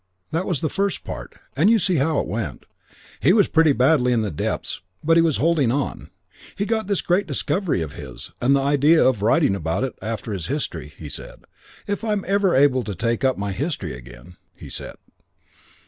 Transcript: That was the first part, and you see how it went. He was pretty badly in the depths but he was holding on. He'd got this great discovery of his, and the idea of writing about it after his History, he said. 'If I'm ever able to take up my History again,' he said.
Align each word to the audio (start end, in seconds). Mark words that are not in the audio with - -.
That 0.31 0.47
was 0.47 0.61
the 0.61 0.67
first 0.67 1.03
part, 1.03 1.35
and 1.55 1.69
you 1.69 1.77
see 1.77 1.97
how 1.97 2.19
it 2.19 2.25
went. 2.25 2.65
He 3.19 3.33
was 3.33 3.47
pretty 3.47 3.71
badly 3.71 4.13
in 4.13 4.23
the 4.23 4.31
depths 4.31 4.81
but 5.03 5.15
he 5.15 5.21
was 5.21 5.37
holding 5.37 5.71
on. 5.71 6.09
He'd 6.57 6.69
got 6.69 6.87
this 6.87 7.01
great 7.01 7.27
discovery 7.27 7.83
of 7.83 7.93
his, 7.93 8.31
and 8.41 8.55
the 8.55 8.61
idea 8.63 9.07
of 9.07 9.21
writing 9.21 9.53
about 9.55 9.83
it 9.83 9.93
after 10.01 10.33
his 10.33 10.47
History, 10.47 10.91
he 10.97 11.07
said. 11.07 11.43
'If 11.85 12.03
I'm 12.03 12.25
ever 12.27 12.55
able 12.55 12.83
to 12.85 12.95
take 12.95 13.23
up 13.23 13.37
my 13.37 13.51
History 13.51 13.93
again,' 13.93 14.37
he 14.55 14.71
said. 14.71 14.95